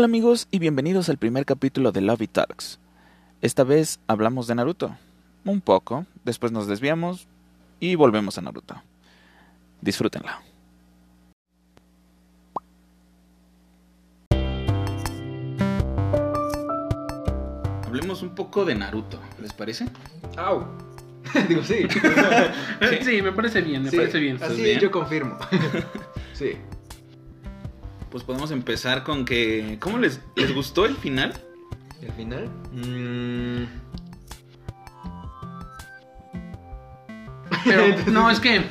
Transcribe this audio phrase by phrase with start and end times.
[0.00, 2.78] Hola amigos y bienvenidos al primer capítulo de Love Talks.
[3.42, 4.96] Esta vez hablamos de Naruto.
[5.44, 7.28] Un poco, después nos desviamos
[7.80, 8.82] y volvemos a Naruto.
[9.82, 10.30] Disfrútenlo.
[17.84, 19.84] Hablemos un poco de Naruto, ¿les parece?
[20.38, 20.64] ¡Au!
[21.46, 21.86] Digo, sí.
[23.02, 23.20] sí.
[23.20, 24.42] me parece bien, me Sí, parece bien.
[24.42, 24.80] Así bien?
[24.80, 25.36] yo confirmo.
[26.32, 26.52] sí.
[28.10, 29.76] Pues podemos empezar con que...
[29.80, 31.32] ¿Cómo les, les gustó el final?
[32.02, 32.48] ¿El final?
[32.72, 33.64] Mm,
[37.64, 38.62] Pero no, es que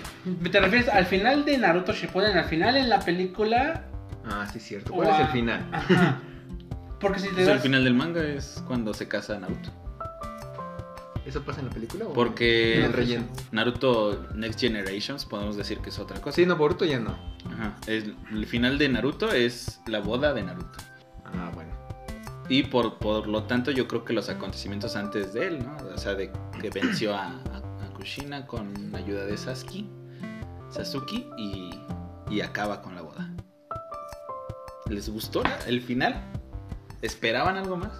[0.52, 3.84] te refieres al final de Naruto Shippuden, al final en la película.
[4.26, 4.92] Ah, sí, cierto.
[4.94, 5.66] o ¿Cuál es a- el final?
[5.72, 6.20] Ajá.
[7.00, 9.70] Porque si te Pues das el final del manga es cuando se casa Naruto.
[11.30, 12.06] ¿Eso pasa en la película?
[12.08, 13.26] o Porque en el relleno?
[13.52, 16.36] Naruto Next Generations podemos decir que es otra cosa.
[16.36, 17.12] Sí, no, Boruto ya no.
[17.46, 17.76] Ajá.
[17.86, 20.80] Es- el final de Naruto es la boda de Naruto.
[21.26, 21.70] Ah, bueno.
[22.50, 25.78] Y por, por lo tanto yo creo que los acontecimientos antes de él, ¿no?
[25.94, 29.86] O sea, de que venció a, a- a Kushina con ayuda de Sasuke,
[30.72, 31.70] Sasuke y,
[32.31, 33.30] y acaba con la boda.
[34.88, 36.23] ¿Les gustó la- el final?
[37.03, 37.92] ¿Esperaban algo más?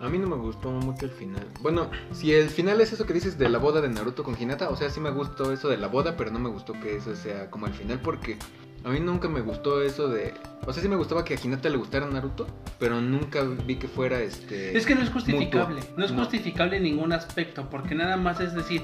[0.00, 1.46] A mí no me gustó mucho el final.
[1.60, 4.68] Bueno, si el final es eso que dices de la boda de Naruto con Hinata,
[4.68, 7.14] o sea, sí me gustó eso de la boda, pero no me gustó que eso
[7.16, 8.36] sea como el final porque
[8.84, 10.34] a mí nunca me gustó eso de...
[10.66, 12.46] O sea, sí me gustaba que a Hinata le gustara Naruto,
[12.78, 14.76] pero nunca vi que fuera este...
[14.76, 15.94] Es que no es justificable, mutuo.
[15.96, 16.18] no es No.
[16.18, 18.82] justificable en ningún aspecto, porque nada más es decir,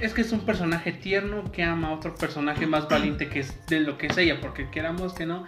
[0.00, 3.66] es que es un personaje tierno que ama a otro personaje más valiente que es
[3.66, 5.44] de lo que es ella, porque queramos que no,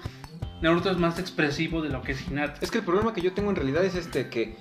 [0.60, 2.58] Naruto es más expresivo de lo que es Hinata.
[2.60, 4.54] Es que el problema que yo tengo en realidad es este que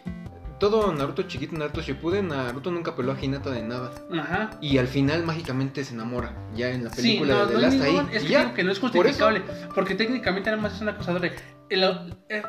[0.61, 3.91] todo Naruto chiquito, Naruto Shippuden, Naruto nunca peló a Hinata de nada.
[4.17, 4.51] Ajá.
[4.61, 7.81] Y al final mágicamente se enamora, ya en la Sí, película no, de no Last
[7.81, 8.07] ahí.
[8.13, 8.53] es que ya.
[8.53, 9.41] que no es Por eso- justificable,
[9.75, 11.29] porque técnicamente nada más es una acosadora.
[11.69, 12.43] El- eh,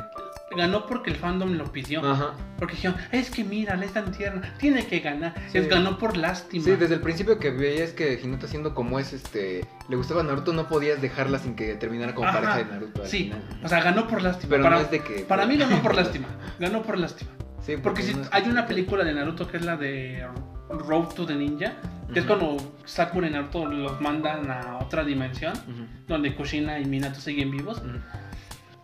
[0.56, 2.05] ganó porque el fandom lo pidió.
[2.05, 2.34] Ajá.
[2.58, 5.34] Porque dijeron, es que mira, es tan tierna, tiene que ganar.
[5.51, 5.58] Sí.
[5.58, 6.62] Es ganó por lástima.
[6.64, 10.24] Sí, desde el principio que veías que Hinata siendo como es, este, le gustaba a
[10.24, 12.40] Naruto, no podías dejarla sin que terminara como Ajá.
[12.40, 13.42] pareja de Naruto al Sí, final.
[13.64, 14.51] o sea, ganó por lástima.
[14.51, 15.20] Pero para, no es de que...
[15.20, 16.28] para mí ganó por lástima.
[16.58, 17.30] Ganó por lástima.
[17.62, 20.27] Sí, Porque si no es- hay una película de Naruto que es la de
[20.68, 21.74] Road to the Ninja,
[22.12, 22.34] que es Ujú.
[22.39, 27.51] cuando Sakura y Naruto los mandan a otra dimensión, Ujú, donde Kushina y Minato siguen
[27.51, 27.78] vivos.
[27.78, 27.98] ujú.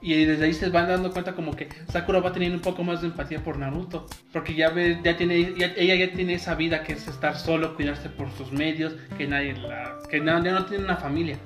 [0.00, 3.00] Y desde ahí se van dando cuenta como que Sakura va teniendo un poco más
[3.00, 4.06] de empatía por Naruto.
[4.32, 7.74] Porque ya ve, ya tiene, ya- ella ya tiene esa vida que es estar solo,
[7.74, 11.36] cuidarse por sus medios, que nadie la, que na- ya no tiene una familia.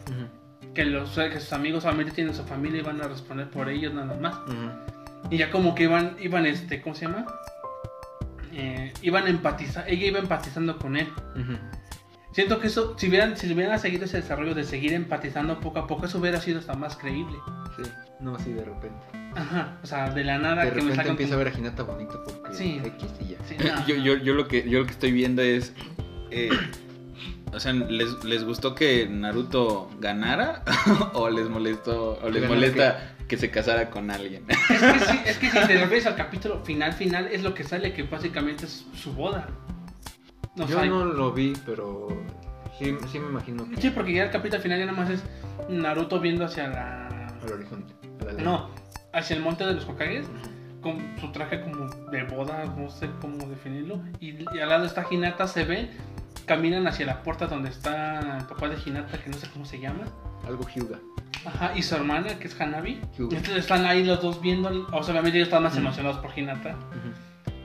[0.74, 3.94] Que, los, que sus amigos solamente tienen su familia y van a responder por ellos
[3.94, 4.34] nada más.
[5.30, 7.26] Y ya como que iban, iban este, ¿cómo se llama?
[8.52, 11.08] Eh, iban a empatizar, ella iba empatizando con él.
[12.32, 15.86] Siento que eso, si hubieran, si hubieran seguido ese desarrollo de seguir empatizando poco a
[15.86, 17.36] poco, eso hubiera sido hasta más creíble.
[17.76, 17.82] Sí,
[18.20, 19.04] no así de repente.
[19.34, 21.54] Ajá, o sea, de la nada De que me repente sacan empieza a como- ver
[21.54, 22.80] a Hinata bonito porque Sí.
[22.84, 23.38] X y ya.
[23.46, 24.02] Sí, no, yo, no.
[24.04, 25.72] yo, yo lo que, yo lo que estoy viendo es...
[26.30, 26.50] eh,
[27.54, 30.62] o sea, ¿les, ¿les gustó que Naruto ganara?
[31.12, 34.44] ¿O les molestó o les ¿Ganara molesta que se casara con alguien?
[34.46, 37.64] Es que, sí, es que si te refieres al capítulo final, final, es lo que
[37.64, 39.48] sale, que básicamente es su boda.
[40.58, 42.08] O Yo sea, no lo vi, pero
[42.78, 45.24] sí, sí me imagino que Sí, porque ya el capítulo final ya nada más es
[45.70, 47.28] Naruto viendo hacia la...
[47.42, 47.94] al horizonte.
[48.36, 48.68] No,
[49.14, 50.26] hacia el monte de los Hokages.
[50.82, 54.02] Con su traje como de boda, no sé cómo definirlo.
[54.20, 55.88] Y, y al lado está Hinata, se ven,
[56.44, 59.80] caminan hacia la puerta donde está el papá de Hinata, que no sé cómo se
[59.80, 60.04] llama.
[60.46, 60.98] Algo Hyuga.
[61.44, 63.00] Ajá, y su hermana, que es Hanabi.
[63.18, 66.70] Entonces están ahí los dos viendo, o sea, obviamente ellos están más emocionados por Hinata.
[66.70, 67.12] Ujú.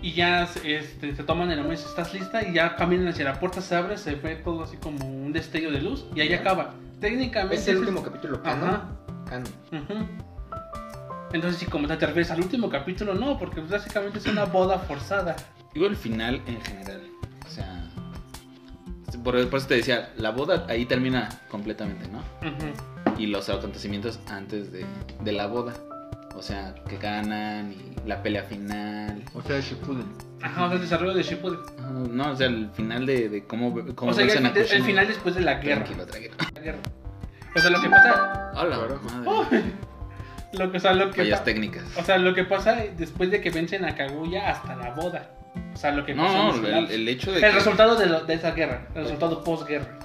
[0.01, 2.47] Y ya este, se toman el dicen, ¿estás lista?
[2.47, 5.71] Y ya caminan hacia la puerta, se abre, se ve todo así como un destello
[5.71, 6.75] de luz y ahí acaba.
[6.99, 7.55] Técnicamente...
[7.55, 8.69] Es el último capítulo canon.
[8.69, 8.89] Ajá.
[9.29, 10.07] Canon.
[11.33, 15.35] Entonces, si como te refieres al último capítulo, no, porque básicamente es una boda forzada.
[15.73, 17.01] Digo el final en general.
[17.45, 17.83] O sea...
[19.23, 22.19] Por, por eso te decía, la boda ahí termina completamente, ¿no?
[22.19, 22.71] Ujú.
[23.18, 24.86] Y los acontecimientos antes de,
[25.22, 25.74] de la boda.
[26.36, 29.24] O sea, que ganan y la pelea final.
[29.34, 30.06] O sea, Shippuden.
[30.44, 31.60] Ajá, o sea, el desarrollo de Shippuden.
[32.16, 35.34] No, o sea, el final de, de cómo, cómo O sea, el, el final después
[35.34, 35.84] de la guerra.
[35.84, 36.36] Tranquilo, tranquilo.
[36.54, 36.78] La guerra.
[37.56, 38.52] O sea, lo que pasa.
[38.56, 39.02] Hola, Claro.
[39.25, 39.64] madre.
[40.54, 41.84] Lo que, o sea, lo que Fallas técnicas.
[41.98, 45.31] o sea, lo que pasa después de que vencen a Kaguya hasta la boda.
[45.74, 47.52] O sea, lo que No, no, el, hecho de El que...
[47.52, 49.96] resultado de, lo- de esa guerra, el resultado postguerra.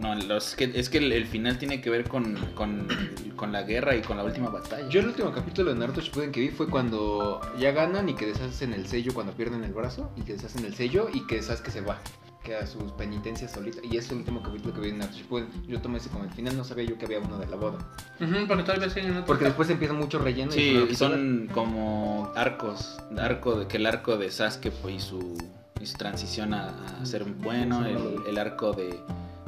[0.00, 2.88] No, los- es que, es que el, el final tiene que ver con, con,
[3.36, 4.88] con la guerra y con la última batalla.
[4.88, 8.26] Yo el último capítulo de Naruto Shippuden que vi fue cuando ya ganan y que
[8.26, 11.70] deshacen el sello cuando pierden el brazo y que deshacen el sello y que Sasuke
[11.70, 12.00] se va.
[12.42, 13.78] que a sus penitencias solita.
[13.90, 15.48] Y es el último capítulo que vi en Naruto Shippuden.
[15.66, 17.78] Yo tomé ese como el final, no sabía yo que había uno de la boda.
[18.20, 20.50] Ujú, porque todavía siguen en otro Porque después empieza mucho relleno.
[20.52, 20.94] y Sí, ver.
[20.96, 25.38] son como arcos, arco de, que el arco de Sasuke pues, y su,
[25.80, 28.94] y su transición a, a ser bueno, el, el arco de,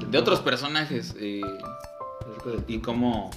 [0.08, 1.40] de otros personajes eh,
[2.68, 3.30] y cómo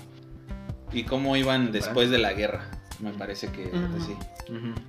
[0.91, 2.65] y cómo iban después de la guerra,
[2.99, 3.99] me parece que Ujú.
[4.05, 4.15] sí.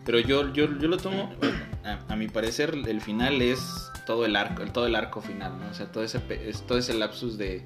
[0.07, 1.31] Pero yo, yo, yo lo tomo,
[1.85, 5.69] a, a mi parecer, el final es todo el arco, todo el arco final, ¿no?
[5.71, 7.63] O sea, todo ese, pe- es- todo ese lapsus de,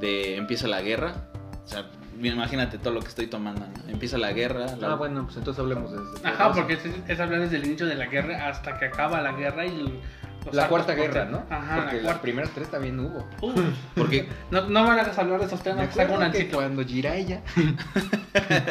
[0.00, 1.28] de empieza la guerra.
[1.62, 1.90] O sea,
[2.22, 3.90] imagínate todo lo que estoy tomando, ¿no?
[3.92, 4.74] Empieza la guerra.
[4.78, 6.26] la- Ah, bueno, pues entonces hablemos desde.
[6.26, 9.32] Ajá, porque es, es hablar desde el inicio de la guerra hasta que acaba la
[9.32, 10.00] guerra y...
[10.52, 11.44] La cuarta guerra, ¿no?
[11.50, 13.26] Ajá, Porque la las primeras tres también hubo.
[13.40, 13.54] Uf,
[13.94, 16.58] Porque no, no van a hablar de esos temas, que saca acuerdo un que ciclo.
[16.58, 17.42] cuando Jiraiya.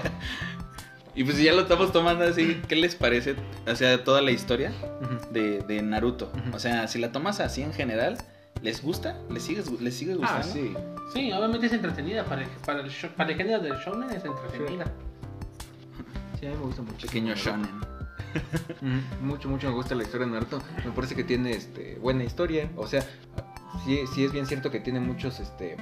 [1.16, 3.36] Y pues si ya lo estamos tomando así, ¿qué les parece?
[3.68, 4.72] O sea, toda la historia
[5.32, 6.32] de, de Naruto.
[6.54, 8.18] O sea, si la tomas así en general,
[8.64, 9.20] ¿les gusta?
[9.30, 10.48] ¿Les sigue, les sigue gustando?
[10.48, 10.74] Ah, sí.
[11.14, 12.26] Sí, obviamente es entretenida.
[12.26, 14.86] Para el, para el, para el género del shonen es entretenida.
[16.40, 17.06] Sí, a mí me gusta mucho.
[17.06, 17.70] Pequeño shonen.
[19.22, 20.62] Mucho, mucho me gusta la historia de Naruto.
[20.86, 22.70] Me parece que tiene este buena historia.
[22.76, 23.02] O sea,
[23.86, 25.78] sí, sí es bien cierto que tiene muchos este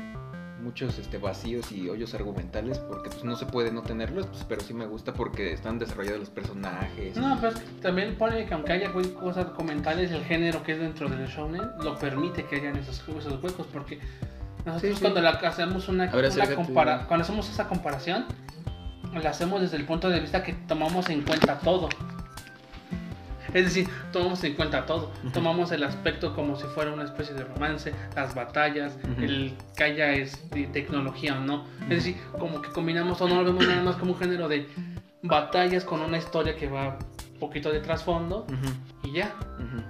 [0.61, 4.61] muchos este vacíos y hoyos argumentales porque pues no se puede no tenerlos, pues, pero
[4.61, 7.17] sí me gusta porque están desarrollados los personajes.
[7.17, 10.73] No, pero es que también pone que aunque haya hue- cosas documentales, el género que
[10.73, 13.65] es dentro del shonen lo permite que hayan esos, esos huecos.
[13.73, 13.97] Porque
[14.63, 15.01] nosotros Sí, sí.
[15.01, 16.11] cuando la- hacemos una,
[16.43, 18.25] una compara- cuando hacemos esa comparación,
[19.19, 21.89] la hacemos desde el punto de vista que tomamos en cuenta todo.
[23.53, 25.11] Es decir, tomamos en cuenta todo.
[25.33, 30.13] Tomamos el aspecto como si fuera una especie de romance, las batallas, el que haya
[30.13, 31.65] este, tecnología o no.
[31.83, 34.67] Es decir, como que combinamos todo, no lo vemos nada más como un género de
[35.23, 36.97] batallas con una historia que va
[37.33, 38.45] un poquito de trasfondo
[39.03, 39.35] y ya.
[39.59, 39.81] ujú.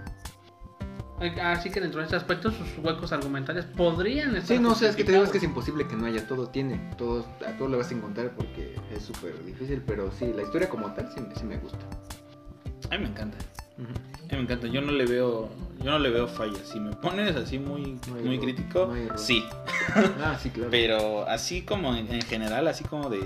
[1.43, 4.89] Así que dentro de este aspecto sus huecos argumentales podrían estar Sí, no, o sea,
[4.89, 7.51] es que te digo es que es imposible que no haya todo, tiene, todo, a
[7.57, 11.11] todo lo vas a encontrar porque es súper difícil, pero sí, la historia como tal
[11.13, 11.77] sí, sí me gusta.
[12.91, 13.37] A mí me encanta.
[13.77, 13.87] A mí
[14.37, 14.67] me encanta.
[14.67, 15.49] Yo no le veo,
[15.83, 16.67] yo no le veo fallas.
[16.71, 19.43] Si me pones así muy, muy crítico, sí.
[20.21, 20.69] Ah, sí, claro.
[20.71, 23.19] Pero así como en, en general, así como de,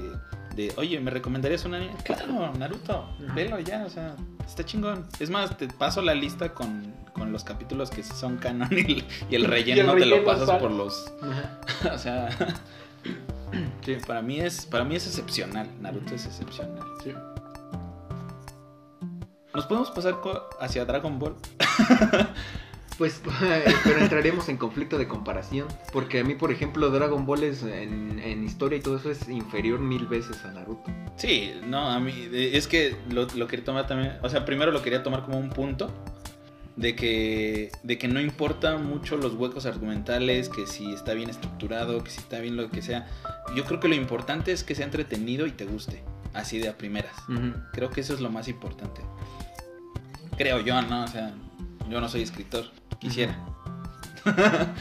[0.55, 1.93] de, oye, ¿me recomendarías un anime?
[2.03, 3.33] Claro, Naruto, Ajá.
[3.33, 4.15] velo ya, o sea,
[4.45, 5.05] está chingón.
[5.19, 9.05] Es más, te paso la lista con, con los capítulos que son canon y, el-
[9.29, 11.11] y el relleno Y el te lo pasas por los...
[11.93, 12.29] O sea,
[13.85, 15.69] Sí, para mí es para mí es excepcional.
[15.79, 16.83] Naruto es excepcional.
[17.03, 17.11] sí.
[19.55, 20.15] ¿Nos podemos pasar
[20.59, 21.35] hacia Dragon Ball?
[22.97, 23.21] Pues,
[23.83, 25.67] pero entraremos en conflicto de comparación.
[25.91, 29.27] Porque a mí, por ejemplo, Dragon Ball es en, en historia y todo eso es
[29.27, 30.91] inferior mil veces a Naruto.
[31.17, 34.81] Sí, no, a mí es que lo, lo quería tomar también, o sea, primero lo
[34.81, 35.91] quería tomar como un punto
[36.75, 42.03] de que de que no importa mucho los huecos argumentales, que si está bien estructurado,
[42.03, 43.07] que si está bien lo que sea.
[43.55, 46.01] Yo creo que lo importante es que sea entretenido y te guste,
[46.33, 47.15] así de a primeras.
[47.71, 49.01] Creo que eso es lo más importante.
[50.37, 51.03] Creo yo, ¿no?
[51.03, 51.33] O sea,
[51.89, 52.65] yo no soy escritor,
[52.99, 53.37] quisiera.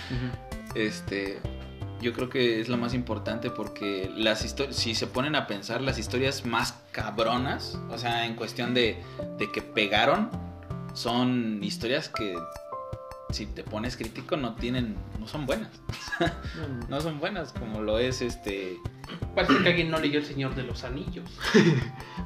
[0.74, 1.38] Este,
[2.00, 5.80] yo creo que es lo más importante porque las historias, si se ponen a pensar,
[5.80, 9.00] las historias más cabronas, o sea, en cuestión de,
[9.38, 10.30] de que pegaron,
[10.92, 12.36] son historias que
[13.34, 15.68] si te pones crítico no tienen, no son buenas,
[16.88, 18.78] no son buenas como lo es este.
[19.34, 21.28] Parece que alguien no leyó El Señor de los Anillos.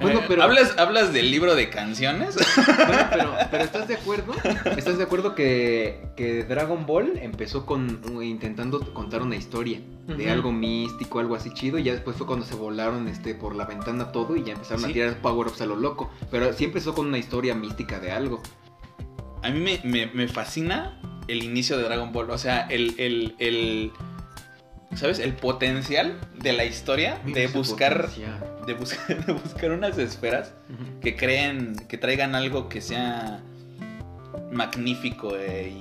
[0.00, 2.36] Bueno, eh, pero- ¿hablas, hablas del libro de canciones.
[2.36, 4.32] Bueno, pero, pero ¿estás de acuerdo?
[4.76, 10.52] ¿Estás de acuerdo que, que Dragon Ball empezó con intentando contar una historia de algo
[10.52, 14.12] místico, algo así chido, y ya después fue cuando se volaron este por la ventana
[14.12, 14.90] todo y ya empezaron Sí.
[14.90, 16.10] a tirar power-ups a lo loco.
[16.30, 18.40] Pero sí empezó con una historia mística de algo.
[19.42, 22.30] A mí me, me- me fascina el inicio de Dragon Ball.
[22.30, 23.92] O sea, el, el, el-
[24.96, 25.18] ¿Sabes?
[25.18, 28.08] El potencial de la historia de buscar,
[28.66, 29.26] de buscar.
[29.26, 30.54] De buscar unas esferas
[31.02, 31.76] que creen.
[31.88, 33.40] que traigan algo que sea
[34.52, 35.74] magnífico e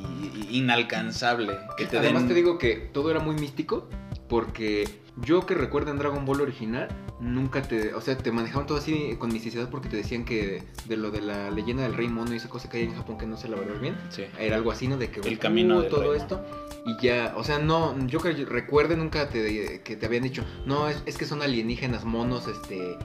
[0.51, 1.53] inalcanzable.
[1.77, 2.29] Que te Además den.
[2.29, 3.89] te digo que todo era muy místico
[4.27, 4.87] porque
[5.21, 6.87] yo que recuerdo en Dragon Ball original
[7.19, 10.97] nunca te, o sea, te manejaban todo así con misticidad porque te decían que de
[10.97, 13.25] lo de la leyenda del rey mono y esa cosa que hay en Japón que
[13.25, 14.25] no sé la verdad bien, Sí.
[14.39, 14.97] era algo así, ¿no?
[14.97, 16.45] De que El camino del todo rey esto
[16.85, 20.87] y ya, o sea, no, yo que recuerde nunca te, que te habían dicho, no,
[20.87, 22.97] es, es que son alienígenas monos, este,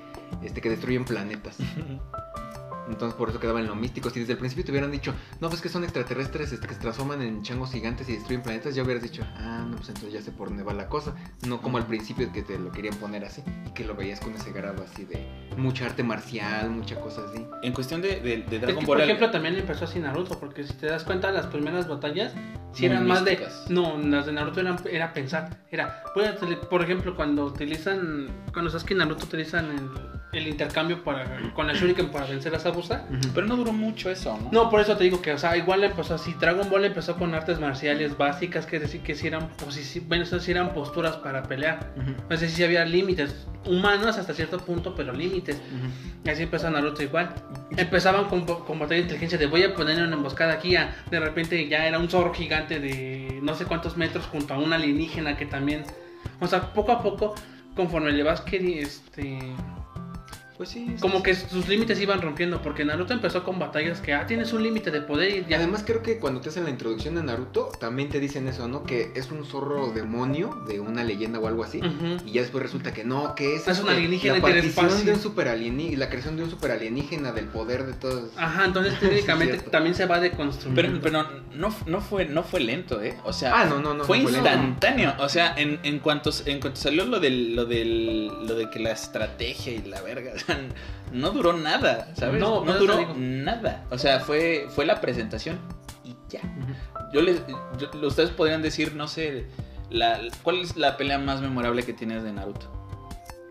[0.43, 1.57] este que destruyen planetas.
[2.93, 4.11] Entonces por eso quedaba en lo místico.
[4.11, 6.81] Si desde el principio te hubieran dicho, no, pues que son extraterrestres este, que se
[6.81, 10.23] transforman en changos gigantes y destruyen planetas, ya hubieras dicho, ah, no, pues entonces ya
[10.23, 11.15] sé por dónde va la cosa.
[11.47, 14.35] No como al principio que te lo querían poner así y que lo veías con
[14.35, 17.45] ese grado así de mucha arte marcial, mucha cosa así.
[17.63, 18.99] En cuestión de, de, de Es Dragon que, Ball.
[18.99, 22.33] por ejemplo, también empezó así Naruto, porque si te das cuenta, las primeras batallas,
[22.73, 23.39] si Muy eran más de...
[23.69, 25.59] No, las de Naruto eran, era pensar.
[25.71, 26.03] Era,
[26.71, 29.89] por ejemplo, cuando utilizan, cuando Sasuke y Naruto utilizan el,
[30.33, 33.05] el intercambio para, con la Shuriken para vencer a Sabusa.
[33.35, 34.49] Pero no duró mucho eso, ¿no?
[34.51, 36.35] No, por eso te digo que, o sea, igual empezó así.
[36.41, 39.51] Dragon Ball empezó con artes marciales básicas, que decir que si eran,
[40.09, 41.93] bueno, sí eran posturas para pelear.
[42.31, 45.61] No sé si había límites humanos hasta cierto punto, pero límites.
[46.25, 47.35] Y así empezó Naruto igual.
[47.77, 50.77] Empezaban con, con batalla de inteligencia de voy a poner una emboscada aquí.
[50.77, 54.59] a- de repente ya era un zorro gigante de no sé cuántos metros junto a
[54.59, 55.85] un alienígena que también...
[56.41, 57.35] O sea, poco a poco,
[57.77, 59.39] conforme le vas que este...
[60.63, 60.95] Pues sí.
[61.01, 64.63] Como que sus límites iban rompiendo, porque Naruto empezó con batallas que, ah, tienes un
[64.63, 65.57] límite de poder y ya...
[65.57, 68.85] además creo que cuando te hacen la introducción a Naruto, también te dicen eso, ¿no?
[68.85, 71.81] Que es un zorro demonio de una leyenda o algo así.
[72.25, 75.13] Y ya después resulta que no, que es, Es un este, alienígena la partición de
[75.15, 78.31] un super alienígena, la creación de un super alienígena del poder de todos.
[78.37, 79.71] Ajá, entonces técnicamente cierto.
[79.73, 81.01] también se va deconstruyendo.
[81.01, 83.17] Pero, pero no, no, fue, no fue lento, ¿eh?
[83.25, 84.05] O sea, Ah, no, no, no.
[84.05, 84.49] fue no lento.
[84.49, 85.15] instantáneo.
[85.19, 88.79] O sea, en, en, cuanto, en cuanto salió lo del, lo del lo de que
[88.79, 90.33] la estrategia y la verga,
[91.13, 92.41] no duró nada, ¿sabes?
[92.41, 93.85] No, No, duró nada.
[93.91, 95.59] O sea, fue, fue la presentación
[96.05, 96.41] y ya.
[97.13, 97.43] Yo les,
[97.79, 99.47] yo- ustedes podrían decir, no sé,
[99.91, 102.71] la, ¿cuál es la pelea más memorable que tienes de Naruto?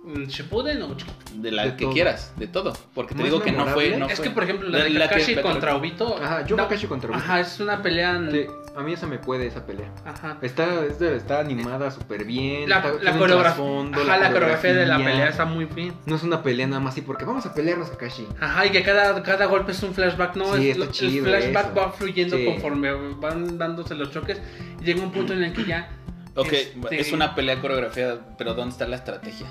[0.03, 0.95] Mm, ¿Shippuden o
[1.35, 1.93] De la De que todo.
[1.93, 2.73] quieras, de todo.
[2.95, 4.89] Porque te ¿Más digo que no fue, no Es fue- que, por ejemplo, la, de
[4.89, 6.17] la que- Kakashi la que- contra Obito...
[6.19, 7.23] Ajá, yo no, Kakashi contra Obito.
[7.23, 8.19] Ajá, es una pelea...
[8.31, 9.89] Sí, a mí esa me puede esa pelea.
[10.05, 10.37] Ajá.
[10.41, 12.69] Está, está animada súper bien.
[12.69, 15.93] La, está- la coreografía, trasfondo, ajá, la coreografía de la pelea está muy bien.
[16.05, 18.27] No es una pelea nada más así porque vamos a pelearnos Kakashi.
[18.39, 20.55] Ajá, y que cada, cada golpe es un flashback, ¿no?
[20.55, 21.75] Sí, Es- está el chido flashback eso.
[21.75, 22.45] va fluyendo Sí.
[22.45, 24.41] conforme van dándose los choques.
[24.81, 25.89] Y llega un punto en el que ya...
[26.35, 29.47] Ok, este, es una pelea coreografiada, pero ¿dónde está la estrategia?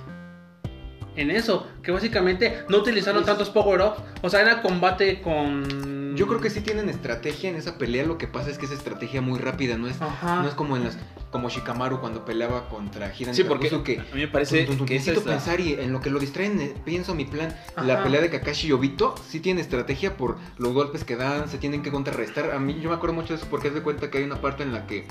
[1.20, 4.00] En eso, que básicamente no utilizaron Pues- tantos power-ups.
[4.22, 5.90] O sea, era combate con...
[6.16, 8.04] Yo creo que sí tienen estrategia en esa pelea.
[8.04, 9.76] Lo que pasa es que es estrategia muy rápida.
[9.76, 10.42] No es, Ajá.
[10.42, 10.98] no es como en las
[11.30, 14.78] como Shikamaru cuando peleaba contra Hiran Sí, porque que a mí me parece Tum, tum,
[14.78, 17.54] tum, que necesito pensar y en lo que lo distraen eh, pienso mi plan.
[17.84, 21.58] La pelea de Kakashi y Obito sí tiene estrategia por los golpes que dan, se
[21.58, 22.50] tienen que contrarrestar.
[22.50, 24.40] A mí yo me acuerdo mucho de eso porque es de cuenta que hay una
[24.40, 25.04] parte en la que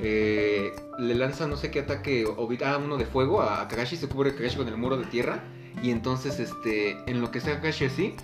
[0.00, 3.96] eh, le lanza no sé qué ataque Obito, ah, uno de fuego a, a Kakashi,
[3.96, 5.42] se cubre Kakashi con el muro de tierra
[5.82, 8.16] y entonces este en lo que está Kakashi así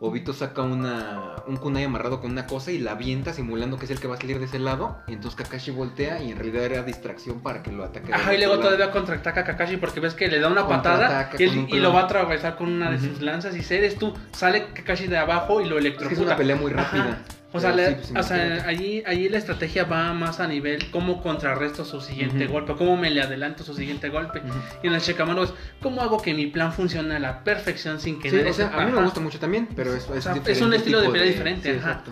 [0.00, 3.90] Obito saca una, un kunai amarrado con una cosa y la avienta simulando que es
[3.90, 4.98] el que va a salir de ese lado.
[5.06, 8.12] Y entonces Kakashi voltea y en realidad era distracción para que lo ataque.
[8.12, 8.66] Ajá, y luego lado.
[8.66, 11.78] todavía contraataca a Kakashi porque ves que le da una patada y, con un y
[11.78, 15.06] lo va a atravesar con una de sus lanzas y si eres tú, sale Kakashi
[15.06, 16.20] de abajo y lo Es que electrocuta.
[16.20, 17.18] es una pelea muy Ajá.
[17.56, 18.68] O sea, le- sí, pues, o sea, imagínate.
[18.68, 23.10] allí, allí la estrategia va más a nivel cómo contrarresto su siguiente golpe, cómo me
[23.10, 24.42] le adelanto su siguiente golpe.
[24.82, 28.18] Y en el Shikamaru es cómo hago que mi plan funcione a la perfección sin
[28.20, 30.32] que Sí, nadie o sea, a mí me gusta mucho también, pero es, O sea,
[30.32, 32.02] es diferente un estilo de pelea diferente, sí, ajá.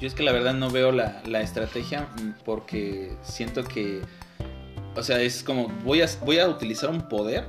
[0.00, 4.00] Yo es que la verdad no veo la, la estrategia mm, porque siento que,
[4.96, 7.44] o sea, es como voy a, voy a utilizar un poder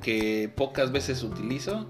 [0.00, 1.86] que, pocas veces utilizo.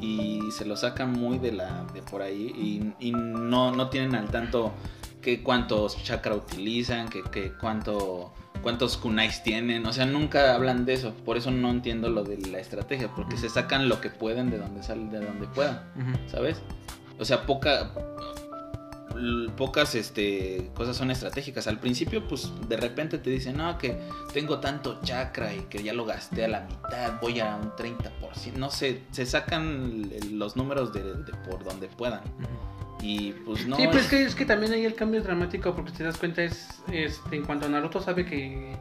[0.00, 4.14] Y se lo sacan muy de la de por ahí y, y no, no tienen
[4.14, 4.72] al tanto
[5.20, 10.94] que cuántos chakra utilizan, que, que cuánto cuántos kunais tienen, o sea, nunca hablan de
[10.94, 14.50] eso, por eso no entiendo lo de la estrategia, porque se sacan lo que pueden
[14.50, 15.80] de donde salen, de donde puedan.
[16.26, 16.60] ¿sabes?
[17.18, 17.92] O sea, poca
[19.56, 21.66] pocas este cosas son estratégicas.
[21.66, 23.98] Al principio pues de repente te dicen, "No, que
[24.32, 28.56] tengo tanto chakra y que ya lo gasté a la mitad, voy a un 30%."
[28.58, 32.20] No sé, se sacan los números de, de por donde puedan.
[33.00, 35.74] Y pues no sí, pues es- que, es que también ahí el cambio es dramático
[35.74, 38.76] porque si te das cuenta es, este, en cuanto Naruto sabe que,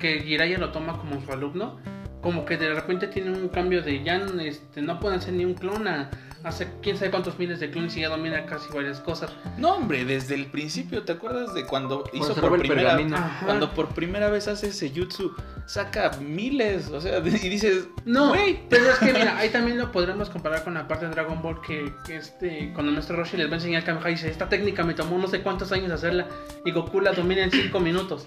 [0.00, 1.78] que Jiraiya lo toma como su alumno,
[2.20, 5.54] como que de repente tiene un cambio de ya este, no pueden hacer ni un
[5.54, 6.10] clon a,
[6.44, 9.30] hace quién sabe cuántos miles de clones y ya domina casi varias cosas.
[9.58, 12.96] No, hombre, desde el principio, ¿te acuerdas de cuando hizo por primera.
[12.96, 13.46] Ajá.
[13.46, 15.34] cuando por primera vez hace ese jutsu,
[15.66, 19.92] saca miles, o sea, y dices, No, güey, pero es que mira, ahí también lo
[19.92, 23.48] podremos comparar con la parte de Dragon Ball que, que este, cuando nuestro Roshi les
[23.48, 26.26] va a enseñar Kamehameha y dice, esta técnica me tomó no sé cuántos años hacerla
[26.64, 28.26] y Goku la domina en 5 minutos.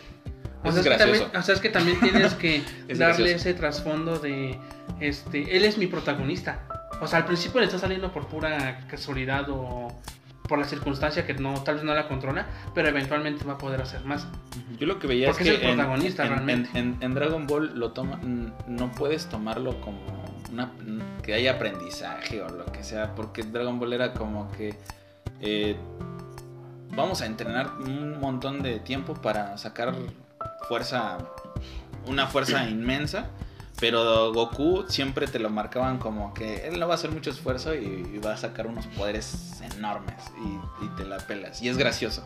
[0.63, 1.39] O sea, es es que también, gracioso.
[1.39, 2.55] o sea, es que también tienes que
[2.87, 3.35] Es darle gracioso.
[3.35, 4.57] ese trasfondo de,
[4.99, 6.61] este, él es mi protagonista.
[7.01, 9.87] O sea, al principio le está saliendo por pura casualidad o
[10.47, 13.81] por la circunstancia que no, tal vez no la controla, pero eventualmente va a poder
[13.81, 14.27] hacer más.
[14.77, 16.69] Yo lo que veía Porque es es que el en- protagonista, en, realmente.
[16.77, 18.19] en- Dragon Ball lo toma,
[18.67, 19.99] no puedes tomarlo como
[20.51, 20.71] una,
[21.23, 24.75] que haya aprendizaje o lo que sea, porque Dragon Ball era como que
[25.39, 25.75] eh,
[26.91, 29.93] vamos a entrenar un montón de tiempo para sacar
[30.67, 31.17] fuerza,
[32.07, 33.29] una fuerza inmensa.
[33.79, 37.75] Pero Goku siempre te lo marcaban como que él no va a hacer mucho esfuerzo
[37.75, 41.61] y, y va a sacar unos poderes enormes y, y te la pelas.
[41.61, 42.23] Y es gracioso.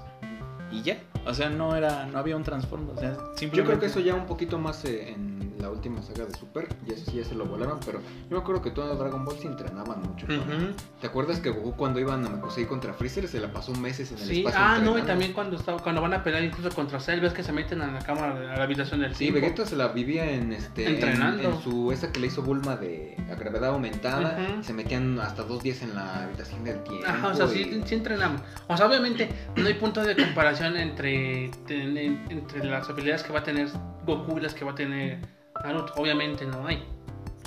[0.72, 2.92] Y ya, o sea, no era, no había un transformo.
[2.96, 3.58] O sea, simplemente...
[3.58, 5.37] Yo creo que eso ya un poquito más eh, en
[5.78, 8.62] última saga de Super, y eso sí ya se lo volaron, pero yo me acuerdo
[8.62, 10.26] que todo Dragon Ball se entrenaban mucho.
[10.26, 10.74] Ujú.
[11.00, 14.18] ¿Te acuerdas que Goku cuando iba a Namekusei contra Freezer se la pasó meses en
[14.18, 17.00] el Sí, espacio ah, no, y también cuando está, cuando van a pelear incluso contra
[17.00, 19.40] Cell, ves que se meten a la cámara, a la habitación del Sí, tiempo.
[19.42, 21.44] Vegeta se la vivía en este en- Entrenando.
[21.44, 24.64] En, su esa que le hizo Bulma de la gravedad aumentada, Ujú.
[24.64, 27.06] se metían hasta dos días en la habitación del tiempo.
[27.08, 28.42] Ajá, o sea, sí, y- sí entrenamos.
[28.68, 33.44] O sea, obviamente no hay punto de comparación entre, entre las habilidades que va a
[33.44, 33.68] tener
[34.06, 35.20] Goku y las que va a tener
[35.64, 35.94] Naruto.
[35.96, 36.84] Obviamente no hay.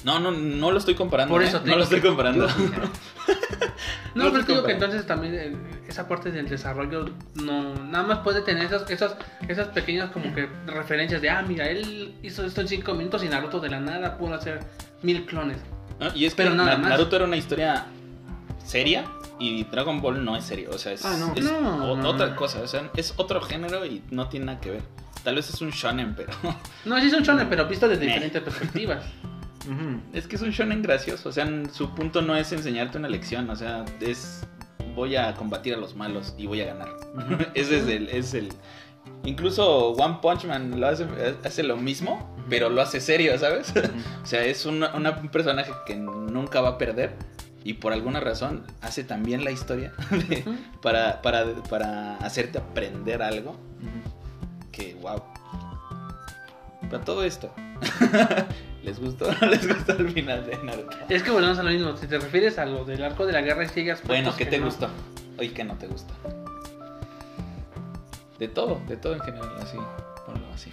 [0.05, 1.35] No, no, no lo estoy comparando.
[1.35, 1.49] Por ¿eh?
[1.49, 2.47] eso te no lo estoy que- comparando.
[4.15, 8.05] No, No pero te digo que entonces también eh, esa parte del desarrollo no nada
[8.05, 9.15] más puede tener esas, esas,
[9.47, 13.29] esas pequeñas como que referencias de ah mira él hizo esto en cinco minutos y
[13.29, 14.61] Naruto de la nada pudo hacer
[15.03, 15.59] mil clones.
[16.01, 16.91] No, y es que Pero nada Na- más.
[16.91, 17.87] Naruto era una historia
[18.65, 19.05] seria
[19.41, 20.71] y Dragon Ball no es serio.
[20.73, 21.35] O sea, es, Ah, no.
[21.35, 22.37] es No, o- no, otra no.
[22.37, 22.61] cosa.
[22.61, 24.83] O sea, es otro género y no tiene nada que ver.
[25.25, 26.33] Tal vez es un shonen, pero
[26.85, 28.13] No, sí es un shonen, pero visto desde Meh.
[28.13, 29.05] diferentes perspectivas.
[30.13, 31.29] Es que es un shonen gracioso.
[31.29, 33.49] O sea, su punto no es enseñarte una lección.
[33.51, 34.47] O sea, es
[34.95, 36.89] voy a combatir a los malos y voy a ganar.
[37.55, 38.49] Ese es el, es el.
[39.25, 41.07] Incluso One Punch Man lo hace,
[41.45, 43.73] hace lo mismo, pero lo hace serio, ¿sabes?
[44.23, 47.15] O sea, es una- una- un personaje que nunca va a perder
[47.65, 50.45] y por alguna razón hace también la historia de-
[50.83, 53.57] para, para, para hacerte aprender algo
[54.73, 55.23] que, wow.
[56.91, 57.53] Para todo esto,
[58.83, 59.31] ¿les gustó?
[59.51, 60.97] ¿Les gustó el final de Naruto?
[61.09, 61.97] Es que volvemos a lo mismo.
[61.97, 64.51] Si te refieres a lo del arco de la guerra, hay aspectos Bueno, ¿qué que
[64.51, 64.65] te no.
[64.67, 64.89] gustó?
[65.39, 66.13] Oye, ¿qué no te gusta?
[68.39, 69.77] De todo, de todo en general, así,
[70.27, 70.71] ponlo así.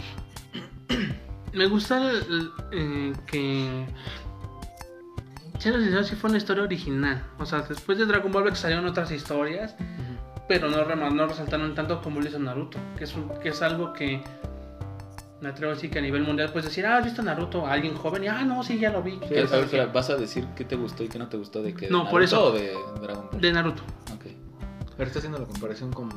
[1.54, 3.86] Me gusta el- el, eh, que.
[5.60, 7.24] Siendo sincero, sí fue una historia original.
[7.40, 9.76] O sea, después de Dragon Ball que salieron otras historias,
[10.48, 12.78] pero no, no resaltaron tanto como lo hizo Naruto.
[12.98, 14.22] Que es, un- que es algo que.
[15.40, 17.68] Me atrevo a decir que a nivel mundial puedes decir, ah, ¿has visto Naruto?
[17.68, 19.12] A alguien joven y, ah, no, sí, ya lo vi.
[19.14, 19.76] Sí, ¿Qué- eso a ver, sí.
[19.76, 22.10] espera, ¿Vas a decir qué te gustó y qué no te gustó de que No,
[22.10, 22.46] por eso.
[22.46, 23.40] o de Dragon Ball?
[23.42, 23.84] De Naruto.
[24.16, 24.26] Ok.
[24.98, 26.10] Pero está haciendo la comparación con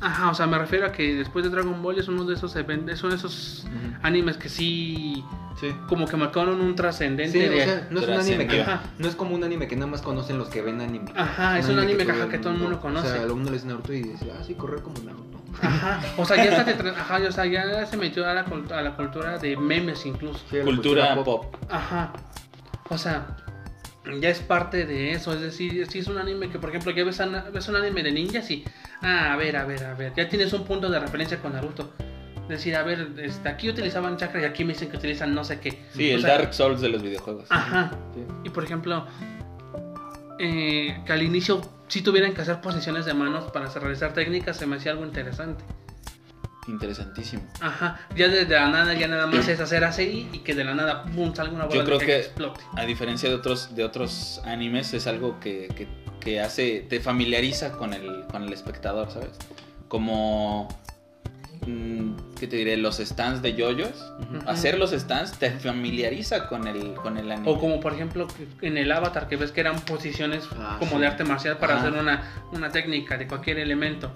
[0.00, 2.54] Ajá, o sea, me refiero a que después de Dragon Ball es uno de esos
[2.56, 3.66] eventos, de esos
[4.02, 5.24] animes que sí,
[5.60, 5.74] Sí.
[5.88, 7.64] como que marcaron un trascendente Sí, o de...
[7.64, 8.80] sea, no es un anime que Ajá.
[8.96, 11.12] no es como un anime que nada más conocen los que ven anime.
[11.16, 13.08] Ajá, es un anime que, todo ajá, que todo el mundo conoce.
[13.08, 15.42] O sea, uno le dice Naruto y dice, ah, sí, correr como Naruto.
[15.60, 18.46] Ajá, o sea, ya, está te tra- ajá, o sea, ya se metió a la,
[18.46, 20.38] cult- a la cultura de memes incluso.
[20.48, 21.56] Sí, Cultura pop.
[21.68, 22.12] Ajá,
[22.88, 23.36] o sea,
[24.20, 25.32] ya es parte de eso.
[25.32, 27.18] Es decir, si es un anime que, por ejemplo, ya ves
[27.68, 28.64] un anime de ninjas y,
[29.02, 31.92] ah, a ver, a ver, a ver, ya tienes un punto de referencia con Naruto.
[32.48, 35.60] Decir, a ver, este, aquí utilizaban chakra y aquí me dicen que utilizan no sé
[35.60, 35.84] qué.
[35.94, 37.44] Sí, O el sea, Dark Souls de los videojuegos.
[37.50, 38.20] Ajá, Sí.
[38.44, 39.06] y por ejemplo,
[40.38, 44.66] eh, que al inicio si tuvieran que hacer posiciones de manos para realizar técnicas, se
[44.66, 45.62] me hacía algo interesante.
[46.66, 47.42] Interesantísimo.
[47.60, 50.74] Ajá, ya desde la nada ya nada más es hacer así y que de la
[50.74, 52.60] nada pum salga una bola Yo de creo que que- explote.
[52.76, 55.88] A diferencia de otros, de otros animes, es algo que, que,
[56.28, 59.30] que hace, te familiariza con el, con el espectador, ¿sabes?
[59.88, 60.68] Como,
[61.66, 62.76] mm, ¿qué te diré?
[62.76, 64.12] Los stands de yoyos.
[64.46, 67.50] Hacer los stands te familiariza con el, con el anime.
[67.50, 68.28] O como por ejemplo
[68.60, 70.98] en el avatar que ves que eran posiciones Ah, como sí.
[70.98, 74.12] de arte marcial para hacer una, una técnica de cualquier elemento.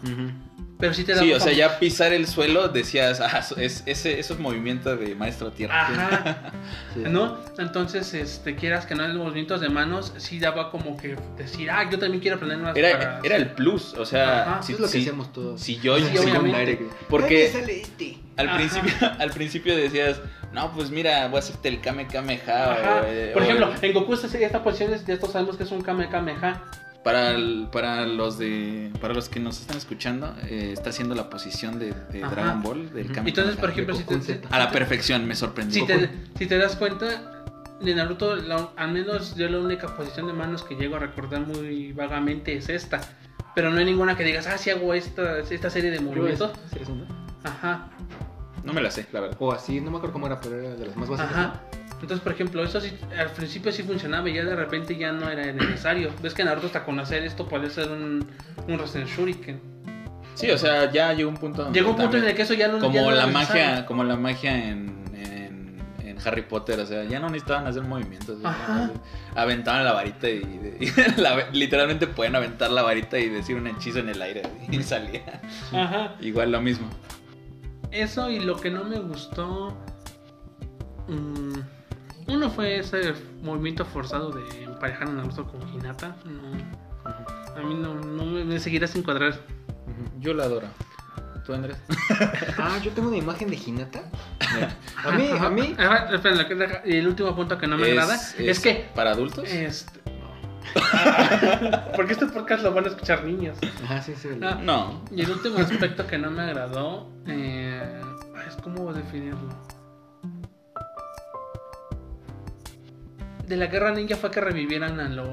[0.82, 4.18] Pero sí te da Sí, o sea, ya pisar el suelo decías, ah, es, ese,
[4.18, 5.80] esos movimientos de maestro tierra.
[5.82, 6.36] Ajá.
[6.94, 7.04] Sí.
[7.08, 7.38] ¿No?
[7.58, 11.88] Entonces, este, quieras que no los movimientos de manos, sí daba como que decir, ah,
[11.88, 13.20] yo también quiero aprender más Era, para...
[13.22, 14.62] era el plus, o sea, Ajá.
[14.64, 15.60] si, es lo que si- hacemos todos.
[15.60, 16.86] si yo, Sí, obviamente.
[17.08, 18.18] Porque- sale este.
[18.36, 18.56] al Ajá.
[18.58, 20.20] principio, al principio decías,
[20.52, 22.72] no, pues mira, voy a hacerte el Kame Kameha.
[22.72, 23.00] Ajá.
[23.02, 25.56] o, eh, Por o ejemplo, el- en Goku esta, esta posición es, ya todos sabemos
[25.56, 26.64] que es un Kame Kameha.
[27.04, 31.28] Para, el- para los de, para los que nos están escuchando, eh, está haciendo la
[31.30, 31.92] posición de.
[32.12, 33.10] Dragon Ball, del.
[33.12, 35.80] Kame Entonces, por ejemplo, si te, a la perfección, me sorprendió.
[35.80, 37.44] si te, si te das cuenta,
[37.80, 41.40] de Naruto, la- al menos yo la única posición de manos que llego a recordar
[41.46, 43.00] muy vagamente es esta.
[43.54, 46.52] Pero no hay ninguna que digas, ah, si hago esta, esta serie de movimientos.
[47.44, 47.88] Ajá,
[48.64, 49.36] No me la sé, la verdad.
[49.40, 51.32] O así, no me acuerdo cómo era, pero era de las más básicas.
[51.32, 51.60] ajá.
[52.02, 55.30] Entonces, por ejemplo, eso sí, al principio sí funcionaba y ya de repente ya no
[55.30, 56.10] era necesario.
[56.20, 58.26] Ves que Naruto hasta conocer esto puede ser un,
[58.68, 59.60] un Rasen Shuriken.
[60.34, 61.70] Sí, o sea, ya llegó un punto.
[61.72, 63.86] Llegó un punto en el que eso ya no ya como no la magia necesario.
[63.86, 68.38] como la magia en, en, en Harry Potter, o sea, ya no necesitaban hacer movimientos.
[68.40, 68.90] más
[69.36, 74.00] Aventaban la varita y, y la- literalmente pueden aventar la varita y decir un hechizo
[74.00, 75.40] en el aire y salía.
[75.72, 76.14] Ajá.
[76.20, 76.88] Igual lo mismo.
[77.92, 79.76] Eso y lo que no me gustó.
[81.08, 81.58] mm,
[82.26, 86.16] uno fue ese movimiento forzado de emparejar a Naruto con Hinata.
[86.24, 86.52] No,
[87.56, 89.40] a mí no, no me, me seguirá sin cuadrar.
[90.20, 90.68] Yo la adoro.
[91.44, 91.76] ¿Tú, Andrés?
[92.58, 94.02] Ah, yo tengo una imagen de Hinata.
[95.04, 95.74] A mí, a mí.
[95.76, 98.88] Deja- y el último punto que no me agrada es, que.
[98.94, 99.48] ¿Para adultos?
[99.48, 100.00] Este.
[101.96, 103.58] Porque este podcast lo van a escuchar niños.
[103.84, 104.28] Ajá, sí, sí.
[104.42, 104.58] Ah.
[104.62, 105.04] No.
[105.10, 108.00] Y el último aspecto que no me agradó eh,
[108.46, 109.48] es cómo definirlo.
[113.46, 115.28] De la guerra ninja fue que revivieran a los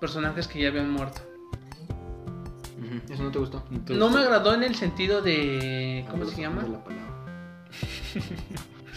[0.00, 1.22] personajes que ya habían muerto.
[3.10, 3.64] Eso no te gustó.
[3.86, 6.04] ¿Te No me agradó en el sentido de.
[6.10, 6.62] ¿Cómo se llama?
[6.62, 7.04] De la palabra.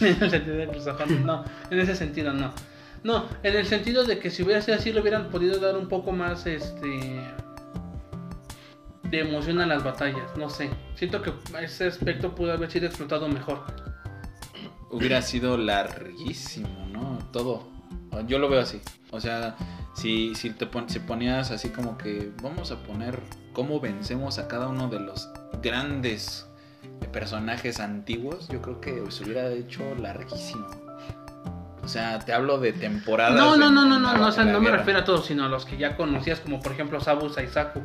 [0.00, 2.52] en el sentido de no, en ese sentido no.
[3.04, 5.88] No, en el sentido de que si hubiera sido así le hubieran podido dar un
[5.88, 7.20] poco más este
[9.02, 10.70] de emoción a las batallas, no sé.
[10.94, 13.64] Siento que ese aspecto pudo haber sido explotado mejor.
[14.90, 17.18] Hubiera sido larguísimo, ¿no?
[17.32, 17.71] Todo.
[18.26, 18.80] Yo lo veo así.
[19.10, 19.56] O sea,
[19.94, 23.18] si, si te pon- si ponías así como que vamos a poner
[23.52, 25.28] cómo vencemos a cada uno de los
[25.62, 26.46] grandes
[27.12, 30.66] personajes antiguos, yo creo que se hubiera hecho larguísimo.
[31.82, 33.34] O sea, te hablo de temporadas.
[33.34, 35.48] No, no, no, no, no, no, o sea, no me refiero a todos, sino a
[35.48, 37.80] los que ya conocías, como por ejemplo Sabu Saisaku.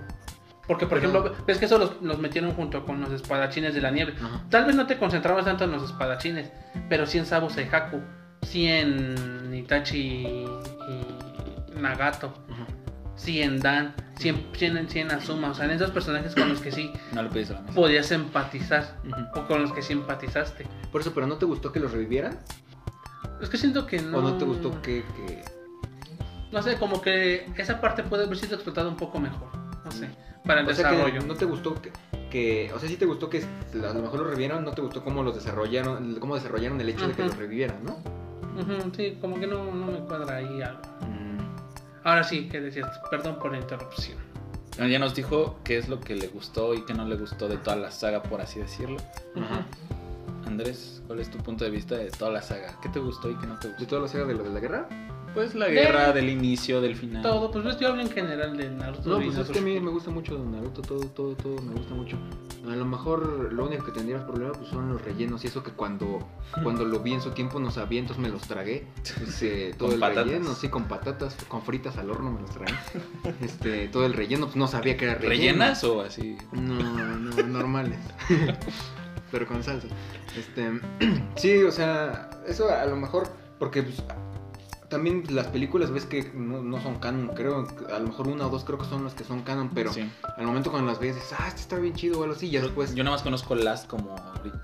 [0.67, 3.81] Porque, por Pero- ejemplo, ves que eso los, los metieron junto con los espadachines de
[3.81, 4.13] la nieve.
[4.49, 6.51] Tal vez no te concentrabas tanto en los espadachines,
[6.89, 8.01] pero sí en Sabu Seihaku,
[8.43, 10.45] sí en Itachi y
[11.79, 12.65] Nagato, Ajá.
[13.15, 15.51] sí en Dan, sí en, sí en, sí en Azuma.
[15.51, 17.29] O sea, en esos personajes con los que sí No
[17.73, 18.97] podías empatizar
[19.35, 20.65] o con los que sí empatizaste.
[20.91, 22.39] Por eso, pero ¿no te gustó que los revivieran?
[23.41, 24.17] Es que siento que no.
[24.17, 25.43] ¿O no te gustó que, que-
[26.51, 29.49] No sé, como que esa parte puede haber sido explotada un poco mejor.
[29.85, 30.09] No sé,
[30.45, 31.21] para el O sea, que desarrollo.
[31.27, 31.91] no te gustó que,
[32.31, 35.03] que- O sea, sí te gustó que a lo mejor los revivieron, no te gustó
[35.03, 37.97] cómo los desarrollaron, cómo desarrollaron el hecho de que los revivieran, ¿no?
[38.59, 40.81] Ujú, sí, como que no, no me cuadra ahí algo.
[41.01, 41.37] Mm.
[42.03, 44.17] Ahora sí, que decías, perdón por la interrupción.
[44.79, 47.47] Ah, Ya nos dijo qué es lo que le gustó y qué no le gustó
[47.47, 48.97] de toda la saga, por así decirlo.
[49.35, 49.65] Ajá.
[50.45, 52.79] Andrés, ¿cuál es tu punto de vista de toda la saga?
[52.81, 53.87] ¿Qué te gustó y qué no te ¿De gustó?
[53.87, 54.87] toda la saga de lo de la guerra?
[55.33, 57.21] Pues la De- guerra, del inicio, del final.
[57.21, 59.09] Todo, pues ves, yo hablo en general de Naruto.
[59.09, 61.93] No, pues es que a mí me gusta mucho Naruto, todo, todo, todo me gusta
[61.93, 62.17] mucho.
[62.67, 65.71] A lo mejor lo único que tendría problema pues son los rellenos y eso que
[65.71, 66.19] cuando,
[66.63, 68.87] cuando lo vi en su tiempo no sabía, entonces me los tragué.
[69.25, 70.25] Ese, todo Con el patatas.
[70.25, 72.73] relleno, sí, con patatas, con fritas al horno me los tragué.
[73.41, 75.29] Este, todo el relleno, pues no sabía que era relleno.
[75.29, 76.37] ¿Rellenas o así?
[76.51, 76.75] No,
[77.17, 77.99] no, normales.
[79.31, 79.87] Pero con salsa.
[80.37, 80.79] Este,
[81.35, 83.27] sí, o sea, eso a lo mejor,
[83.59, 84.01] porque pues,
[84.89, 88.49] también las películas ves que no, no son canon, creo, a lo mejor una o
[88.49, 90.09] dos creo que son las que son canon, pero Sí.
[90.37, 92.61] al momento cuando las ves dices, ah, este está bien chido o algo así, ya
[92.61, 92.95] después...
[92.95, 94.15] Yo nada más conozco Last como.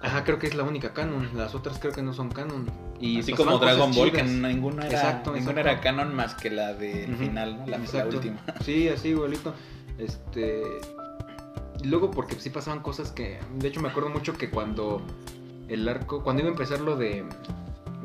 [0.01, 2.69] Ajá, creo que es la única canon, las otras creo que no son canon.
[2.99, 5.69] Y Así pasaban como Dragon Ball, que ninguna era, Exacto, ninguna exacto.
[5.71, 7.19] era canon más que la del Ujú.
[7.23, 7.67] final, ¿no?
[7.67, 8.37] La, la última.
[8.63, 9.53] Sí, así igualito.
[9.97, 10.63] Este.
[11.83, 13.39] y Luego porque sí pasaban cosas que.
[13.57, 15.01] De hecho me acuerdo mucho que cuando
[15.67, 16.23] el arco.
[16.23, 17.25] Cuando iba a empezar lo de.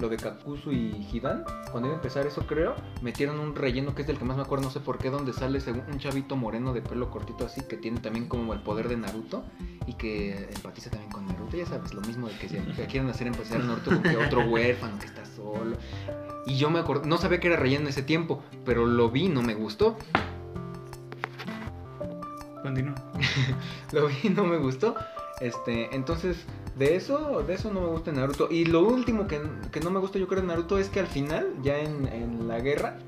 [0.00, 1.44] Lo de Kakuzu y Hidan.
[1.72, 2.74] Cuando iba a empezar eso creo.
[3.02, 4.64] Metieron un relleno que es del que más me acuerdo.
[4.66, 5.10] No sé por qué.
[5.10, 5.58] Donde sale
[5.90, 7.62] un chavito moreno de pelo cortito así.
[7.62, 9.44] Que tiene también como el poder de Naruto.
[9.86, 11.56] Y que empatiza también con Naruto.
[11.56, 14.16] Ya sabes, lo mismo de que, se- que quieren hacer empezar a Naruto con que
[14.16, 15.76] otro huérfano que está solo.
[16.46, 19.28] Y yo me acuerdo, no sabía que era relleno en ese tiempo, pero lo vi,
[19.28, 19.96] no me gustó.
[22.62, 22.94] Continúa.
[23.92, 24.94] Lo vi, no me gustó.
[25.40, 26.36] Este, entonces,
[26.78, 28.48] de eso, de eso no me gusta Naruto.
[28.50, 29.40] Y lo último que,
[29.72, 32.48] que no me gusta yo creo de Naruto es que al final, ya en, en
[32.48, 32.98] la guerra,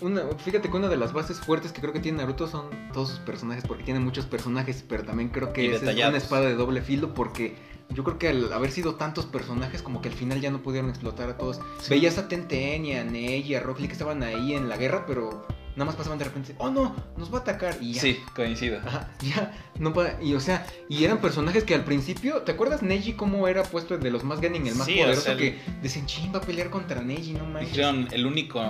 [0.00, 3.10] una, fíjate que una de las bases fuertes que creo que tiene Naruto son todos
[3.10, 6.82] sus personajes, porque tiene muchos personajes, pero también creo que es una espada de doble
[6.82, 7.56] filo, porque
[7.90, 10.90] yo creo que al haber sido tantos personajes, como que al final ya no pudieron
[10.90, 11.60] explotar a todos.
[11.80, 11.90] Sí.
[11.90, 14.76] Veías a Tenten y a Neji y a Rock Lee que estaban ahí en la
[14.76, 18.00] guerra, pero nada más pasaban de repente, oh no, nos va a atacar y ya.
[18.00, 18.78] Sí, coincido.
[18.84, 22.82] Ajá, ya, no pa- y o sea, y eran personajes que al principio, ¿te acuerdas
[22.82, 25.38] Neji cómo era puesto de los más Ganin, el más Sí, o poderoso sea, el-
[25.38, 27.70] que decían, ching, va a pelear contra Neji, no manches.
[27.70, 28.60] Dijeron el único,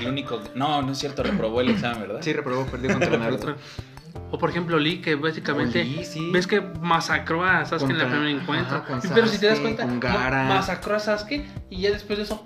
[0.00, 0.40] el único.
[0.54, 2.20] No, no es cierto, reprobó el examen, ¿verdad?
[2.22, 3.54] Sí, reprobó, perdió contra Naruto.
[4.30, 6.30] O por ejemplo Lee, que básicamente Lee, sí.
[6.32, 8.78] ves que masacró a Sasuke en el primer encuentro.
[8.78, 10.08] ajá, con Pero si te das Sasuke, cuenta,
[10.48, 12.44] masacró a Sasuke y ya después de eso,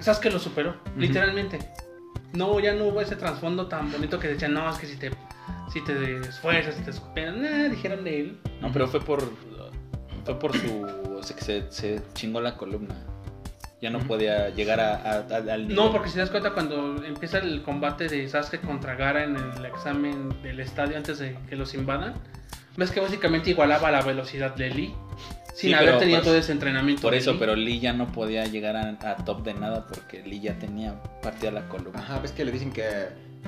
[0.00, 1.58] Sasuke lo superó, literalmente.
[2.36, 5.10] No, ya no hubo ese trasfondo tan bonito que decían, no, es que si te,
[5.72, 8.38] si te esfuerzas, si te superan, nada, dijeron de él.
[8.60, 9.22] No, pero fue por.
[10.24, 10.82] Fue por su.
[11.16, 12.94] O sea, que se, se chingó la columna.
[13.80, 15.74] Ya no podía llegar a, a- a- al nivel.
[15.76, 19.36] No, porque si te das cuenta cuando empieza el combate de Sasuke contra Gara en
[19.36, 22.14] el examen del estadio antes de que los invadan,
[22.76, 24.94] ves que básicamente igualaba la velocidad de Lee
[25.56, 27.00] sin Sí, haber pero, tenido pues, todo ese entrenamiento.
[27.02, 27.36] Por eso, Lee.
[27.40, 31.00] pero Lee ya no podía llegar a, a top de nada porque Lee ya tenía
[31.22, 31.98] partida la columna.
[31.98, 32.84] Ajá, ves que le dicen que.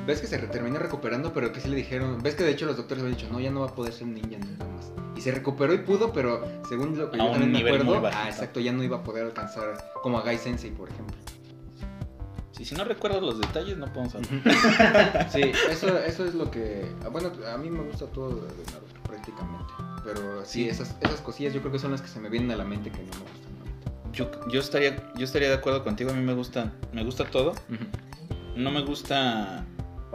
[0.07, 2.23] Ves que se termina recuperando, pero que sí le dijeron.
[2.23, 3.93] Ves que de hecho los doctores le han dicho, no, ya no va a poder
[3.93, 4.91] ser un ninja nunca más.
[5.17, 8.07] Y se recuperó y pudo, pero según lo que A yo un también me acuerdo,
[8.07, 11.17] ah, exacto, ya no iba a poder alcanzar como a Gai Sensei, por ejemplo.
[12.53, 15.29] Sí, si no recuerdo los detalles, no podemos hablar.
[15.31, 16.87] Sí, eso, eso es lo que.
[17.05, 19.73] ah, Bueno, a mí me gusta todo de Naruto, prácticamente.
[20.09, 20.69] Pero sí, Sí.
[20.71, 22.91] esas, esas cosillas yo creo que son las que se me vienen a la mente
[22.91, 24.13] que no me gustan.
[24.13, 27.53] Yo, yo estaría yo estaría de acuerdo contigo, a mí me gusta me gusta todo.
[28.57, 29.67] No me gusta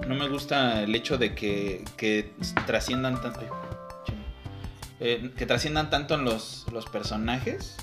[0.08, 2.34] no me gusta el hecho de que, que
[2.66, 3.42] trasciendan tanto.
[5.00, 7.78] Eh, que trasciendan tanto en los, los personajes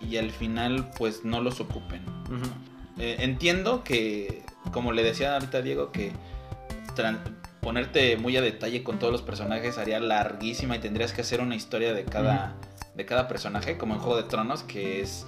[0.00, 2.02] y al final pues no los ocupen.
[2.98, 6.12] Eh, entiendo que, como le decía ahorita a Diego, que
[7.62, 11.54] ponerte muy a detalle con todos los personajes haría larguísima y tendrías que hacer una
[11.54, 12.56] historia de cada,
[12.96, 15.24] de cada personaje, como en Juego de Tronos, que es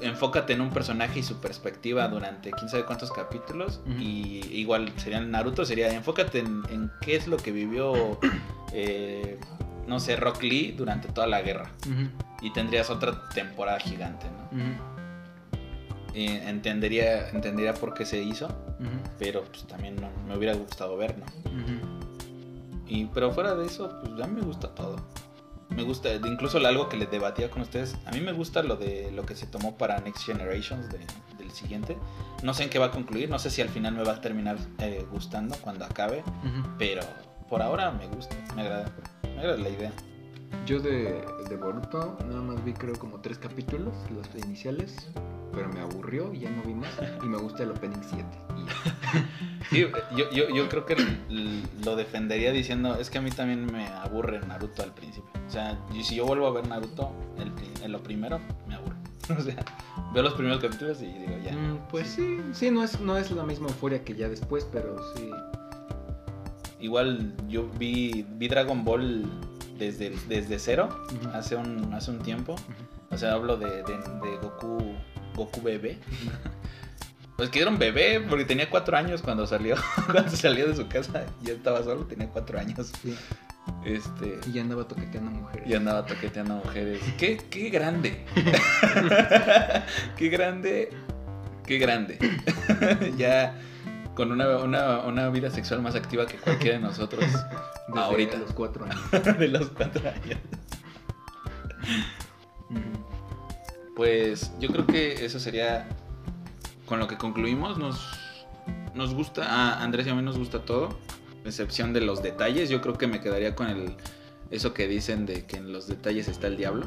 [0.00, 3.80] enfócate en un personaje y su perspectiva durante quién sabe cuántos capítulos.
[3.98, 8.16] Y igual sería en Naruto, sería enfócate en, en qué es lo que vivió,
[8.72, 9.40] eh,
[9.88, 11.72] no sé, Rock Lee durante toda la guerra.
[12.40, 14.92] Y tendrías otra temporada gigante, ¿no?
[16.14, 18.48] Entendería, entendería por qué se hizo,
[19.18, 21.26] pero pues también no, me hubiera gustado ver, ¿no?
[22.86, 24.96] Y, pero fuera de eso, pues a mí me gusta todo.
[25.70, 29.10] Me gusta, incluso algo que les debatía con ustedes, a mí me gusta lo de
[29.12, 30.98] lo que se tomó para Next Generations de-
[31.38, 31.96] del siguiente.
[32.42, 34.20] No sé en qué va a concluir, no sé si al final me va a
[34.20, 36.22] terminar eh, gustando cuando acabe,
[36.78, 37.00] pero
[37.48, 38.92] por ahora me gusta, me agrada,
[39.22, 39.92] me agrada la idea.
[40.66, 45.08] Yo de, de Boruto nada más vi creo como tres capítulos, los iniciales,
[45.52, 46.90] pero me aburrió y ya no vi más.
[47.22, 48.24] Y me gusta el Opening 7.
[48.56, 49.28] y ya.
[49.70, 49.86] Sí,
[50.16, 50.96] yo, yo, yo creo que
[51.84, 55.30] lo defendería diciendo, es que a mí también me aburre Naruto al principio.
[55.46, 58.96] O sea, si yo vuelvo a ver Naruto, el, lo primero, me aburre.
[59.38, 59.64] O sea,
[60.12, 61.52] veo los primeros capítulos y digo, ya.
[61.52, 64.96] Mm, pues sí, sí, no es, no es la misma euforia que ya después, pero
[65.14, 65.30] sí.
[66.80, 69.24] Igual yo vi, vi Dragon Ball
[69.82, 70.88] desde, desde cero,
[71.32, 72.56] hace un, hace un tiempo.
[73.10, 74.94] O sea, hablo de, de, de Goku,
[75.34, 75.98] Goku bebé.
[77.36, 79.74] Pues que era un bebé, porque tenía cuatro años cuando salió,
[80.12, 82.92] cuando salió de su casa, ya estaba solo, tenía cuatro años.
[83.02, 83.16] Sí.
[83.84, 85.68] Este, Y ya andaba toqueteando mujeres.
[85.68, 87.00] y andaba toqueteando mujeres.
[87.18, 88.24] ¡Qué, qué grande!
[90.16, 90.90] ¡Qué grande!
[91.66, 92.18] ¡Qué grande!
[93.16, 93.54] ya
[94.14, 97.24] con una, una, una vida sexual más activa que cualquiera de nosotros
[97.88, 98.38] Desde ahorita.
[98.38, 99.10] los cuatro años.
[99.38, 100.38] de los cuatro años.
[103.96, 105.88] Pues yo creo que eso sería
[106.86, 107.78] con lo que concluimos.
[107.78, 108.00] Nos,
[108.94, 110.98] nos gusta, a Andrés y a mí nos gusta todo,
[111.44, 112.70] excepción de los detalles.
[112.70, 113.96] Yo creo que me quedaría con el
[114.50, 116.86] eso que dicen de que en los detalles está el diablo.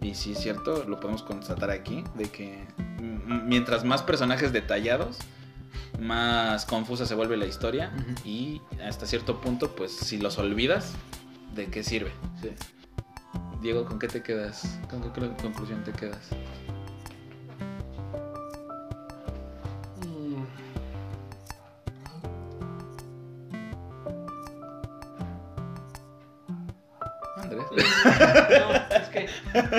[0.00, 2.64] Y sí es cierto, lo podemos constatar aquí, de que
[3.26, 5.18] mientras más personajes detallados,
[5.98, 7.90] más confusa se vuelve la historia
[8.24, 10.92] y hasta cierto punto, pues si los olvidas,
[11.54, 12.12] ¿de qué sirve?
[12.40, 12.50] Sí.
[13.60, 14.78] Diego, ¿con qué te quedas?
[14.88, 16.28] ¿Con qué cl- conclusión te quedas?
[20.04, 20.44] Mm,
[27.36, 27.64] Andrés.
[28.58, 29.28] No, es que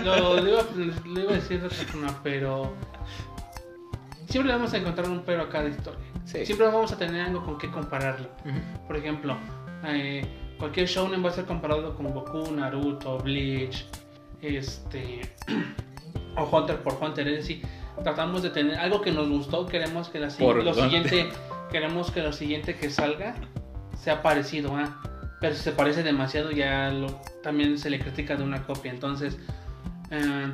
[0.04, 0.62] lo, lo iba,
[1.06, 2.74] lo iba a decir de otra forma, pero
[4.30, 6.00] siempre le vamos a encontrar un pero a cada historia.
[6.32, 6.46] Sí.
[6.46, 8.28] Siempre vamos a tener algo con qué compararlo.
[8.86, 9.36] Por ejemplo,
[9.84, 10.24] eh,
[10.60, 13.86] cualquier shounen va a ser comparado con Goku, Naruto, Bleach,
[14.42, 15.22] este
[16.38, 17.28] o Hunter por Hunter.
[17.30, 17.62] Es decir,
[18.04, 20.84] tratamos de tener algo que nos gustó, queremos que la Por lo Hunter.
[20.84, 21.30] siguiente,
[21.72, 23.34] queremos que lo siguiente que salga
[23.98, 25.02] sea parecido a.
[25.42, 28.92] Pero si se parece demasiado ya lo- también se le critica de una copia.
[28.92, 29.38] Entonces,
[30.12, 30.52] eh,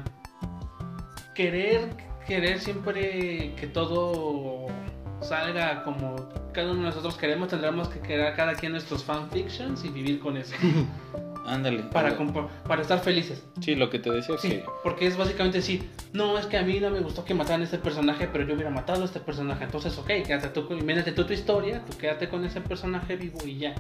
[1.34, 1.90] querer,
[2.28, 4.68] querer siempre que todo
[5.22, 6.16] salga como
[6.54, 10.38] cada uno de nosotros queremos, tendremos que crear cada quien nuestros fanfictions y vivir con
[10.38, 10.54] eso.
[11.48, 11.84] Ándale.
[11.84, 12.18] para,
[12.68, 13.46] para estar felices.
[13.62, 16.64] Sí, lo que te decía Sí, que porque es básicamente decir, no, es que a
[16.64, 19.20] mí no me gustó que mataran a este personaje, pero yo hubiera matado a este
[19.20, 19.64] personaje.
[19.64, 23.60] Entonces, ok, quédate tú, invéntate tú tu historia, tú quédate con ese personaje vivo y
[23.60, 23.76] ya.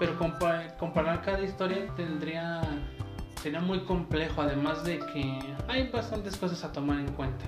[0.00, 2.62] Pero compa- comparar cada historia tendría
[3.40, 7.44] sería muy complejo, además de que hay bastantes cosas a tomar en cuenta.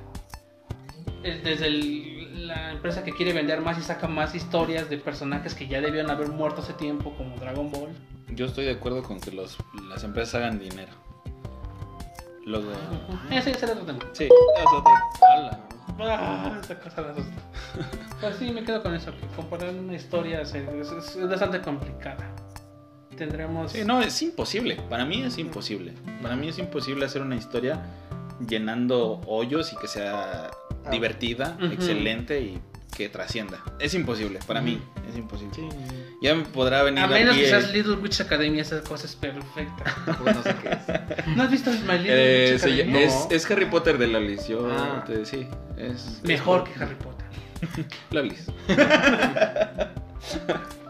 [1.24, 2.19] Es Desde el-
[2.50, 6.10] la empresa que quiere vender más y saca más historias de personajes que ya debieron
[6.10, 7.90] haber muerto hace tiempo, como Dragon Ball.
[8.34, 9.56] yo estoy de acuerdo con que los,
[9.88, 10.92] las empresas hagan dinero.
[12.44, 12.70] Luego.
[13.30, 13.98] Ese ese era otro tema.
[14.12, 14.92] Sí, es otro.
[15.36, 15.60] Ala.
[16.02, 17.32] Ah, esa cosa me asusta.
[18.20, 22.30] Pues sí, me quedo con eso, que comparar una historia es, es- es bastante complicada.
[23.16, 23.72] Tendremos...
[23.72, 24.76] Sí, no, es imposible.
[24.90, 25.94] Para mí es imposible.
[26.22, 27.80] Para mí es imposible hacer una historia
[28.46, 30.50] llenando hoyos y que sea
[30.84, 30.90] Ah.
[30.90, 31.72] divertida, Ujú.
[31.72, 32.58] excelente y
[32.96, 33.58] que trascienda.
[33.78, 35.54] Es imposible, para mí es imposible.
[35.54, 35.68] Sí,
[36.22, 39.84] Ya me podrá venir A menos que seas Little Witch Academy, esa cosa es perfecta.
[40.04, 41.26] tampoco no sé qué es.
[41.36, 42.66] ¿No has visto My Little Eh, Witch
[42.96, 43.28] es, No.
[43.30, 44.48] es Harry Potter de Lolis.
[44.48, 45.02] Yo Ah.
[45.06, 45.46] te sí,
[45.78, 47.86] es Mejor que Harry Potter.
[48.10, 48.46] Lolis.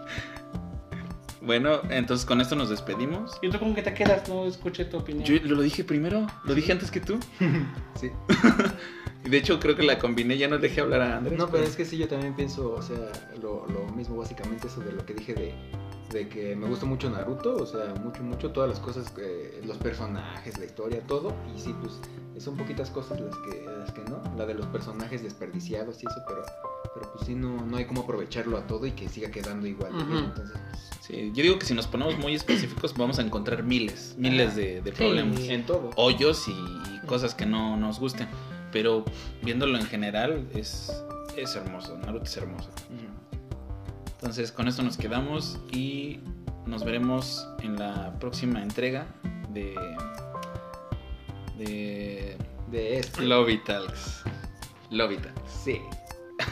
[1.42, 3.38] bueno, entonces con esto nos despedimos.
[3.42, 4.28] ¿Y tú con qué te quedas?
[4.28, 5.24] No escuché tu opinión.
[5.24, 7.18] Yo lo dije primero, lo dije antes que tú.
[8.00, 8.10] Sí.
[9.24, 11.38] Y de hecho creo que la combiné, ya no dejé hablar a Andrés.
[11.38, 14.80] No, pero es que sí, yo también pienso, o sea, lo, lo mismo básicamente eso
[14.80, 15.54] de lo que dije de,
[16.12, 19.76] de que me gusta mucho Naruto, o sea, mucho, mucho, todas las cosas, que, los
[19.78, 22.00] personajes, la historia, todo, y sí, pues
[22.42, 26.20] son poquitas cosas las que, las que no, la de los personajes desperdiciados y eso,
[26.26, 26.42] pero,
[26.94, 29.92] pero pues sí, no, no hay como aprovecharlo a todo y que siga quedando igual,
[29.92, 30.18] bien, Ujú.
[30.18, 34.14] entonces, pues, Sí, yo digo que si nos ponemos muy específicos vamos a encontrar miles,
[34.16, 34.96] miles de, de Sí.
[34.96, 35.40] problemas.
[35.40, 35.90] en todo.
[35.96, 38.28] Hoyos y, y cosas que no nos gusten.
[38.70, 39.04] Pero
[39.42, 40.92] viéndolo en general es,
[41.36, 42.70] es hermoso, Naruto es hermoso.
[44.12, 46.20] Entonces con esto nos quedamos y
[46.66, 49.06] nos veremos en la próxima entrega
[49.52, 49.74] de...
[51.58, 52.36] De...
[52.70, 53.22] De este.
[53.22, 54.22] Lobby Talks.
[55.64, 55.80] Sí.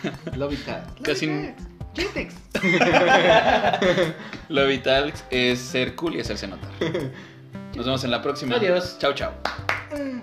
[0.37, 0.85] Love it, Cat.
[1.03, 1.55] Casi-.
[4.49, 6.71] Lobby Talks es ser cool y hacerse notar.
[7.75, 8.57] Nos vemos en la próxima.
[8.57, 8.99] Adiós.
[8.99, 9.33] Chao, chao.
[9.45, 10.23] Ah.